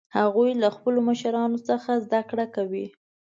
هغوی 0.17 0.51
له 0.61 0.69
خپلو 0.75 0.99
مشرانو 1.09 1.57
څخه 1.69 1.91
زده 2.05 2.21
کړه 2.29 2.45
کوي 2.55 2.85